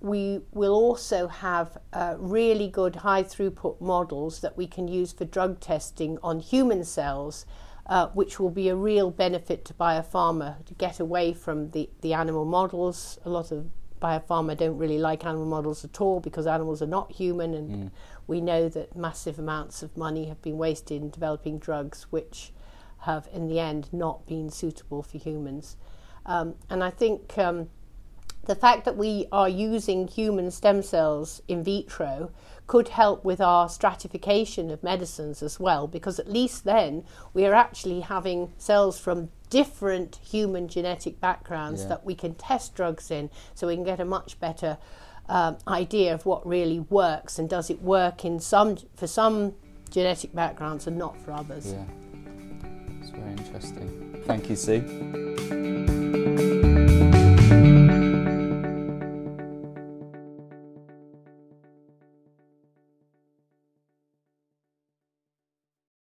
we 0.00 0.40
will 0.50 0.74
also 0.74 1.28
have 1.28 1.78
uh, 1.92 2.16
really 2.18 2.66
good 2.66 2.96
high 2.96 3.22
throughput 3.22 3.80
models 3.80 4.40
that 4.40 4.56
we 4.56 4.66
can 4.66 4.88
use 4.88 5.12
for 5.12 5.24
drug 5.24 5.60
testing 5.60 6.18
on 6.24 6.40
human 6.40 6.82
cells, 6.82 7.46
uh, 7.86 8.08
which 8.08 8.40
will 8.40 8.50
be 8.50 8.68
a 8.68 8.74
real 8.74 9.12
benefit 9.12 9.64
to 9.64 9.74
biopharma 9.74 10.64
to 10.64 10.74
get 10.74 10.98
away 10.98 11.32
from 11.32 11.70
the, 11.70 11.88
the 12.00 12.12
animal 12.12 12.44
models. 12.44 13.20
A 13.24 13.30
lot 13.30 13.52
of 13.52 13.70
biopharma 14.00 14.56
don't 14.56 14.78
really 14.78 14.98
like 14.98 15.24
animal 15.24 15.46
models 15.46 15.84
at 15.84 16.00
all 16.00 16.20
because 16.20 16.46
animals 16.46 16.82
are 16.82 16.86
not 16.86 17.12
human, 17.12 17.54
and 17.54 17.90
we 18.26 18.40
know 18.40 18.68
that 18.68 18.96
massive 18.96 19.38
amounts 19.38 19.82
of 19.82 19.96
money 19.96 20.26
have 20.26 20.40
been 20.42 20.58
wasted 20.58 21.00
in 21.02 21.10
developing 21.10 21.58
drugs 21.58 22.06
which 22.10 22.52
have, 23.00 23.28
in 23.32 23.46
the 23.48 23.60
end, 23.60 23.88
not 23.92 24.26
been 24.26 24.50
suitable 24.50 25.02
for 25.02 25.18
humans. 25.18 25.76
Um, 26.24 26.54
and 26.68 26.82
I 26.82 26.90
think 26.90 27.38
um, 27.38 27.68
the 28.46 28.54
fact 28.54 28.84
that 28.84 28.96
we 28.96 29.26
are 29.30 29.48
using 29.48 30.08
human 30.08 30.50
stem 30.50 30.82
cells 30.82 31.42
in 31.46 31.62
vitro 31.62 32.32
could 32.66 32.88
help 32.88 33.24
with 33.24 33.40
our 33.40 33.68
stratification 33.68 34.70
of 34.70 34.82
medicines 34.82 35.42
as 35.42 35.60
well, 35.60 35.86
because 35.86 36.18
at 36.18 36.28
least 36.28 36.64
then 36.64 37.04
we 37.32 37.46
are 37.46 37.54
actually 37.54 38.00
having 38.00 38.52
cells 38.58 38.98
from 38.98 39.30
different 39.50 40.16
human 40.22 40.68
genetic 40.68 41.20
backgrounds 41.20 41.82
Yeah. 41.82 41.88
that 41.88 42.04
we 42.06 42.14
can 42.14 42.34
test 42.34 42.74
drugs 42.74 43.10
in, 43.10 43.30
so 43.54 43.66
we 43.66 43.74
can 43.74 43.84
get 43.84 44.00
a 44.00 44.04
much 44.04 44.38
better 44.40 44.78
um, 45.28 45.56
idea 45.66 46.14
of 46.14 46.24
what 46.24 46.46
really 46.46 46.80
works 46.80 47.38
and 47.38 47.48
does 47.50 47.68
it 47.70 47.82
work 47.82 48.24
in 48.24 48.38
some 48.38 48.76
for 48.94 49.06
some 49.08 49.54
genetic 49.90 50.32
backgrounds 50.34 50.86
and 50.86 50.96
not 50.96 51.20
for 51.20 51.32
others. 51.32 51.72
Yeah, 51.72 51.84
it's 53.00 53.10
very 53.10 53.30
interesting. 53.32 54.22
Thank 54.26 54.48
you, 54.50 54.56
Sue. 54.56 55.64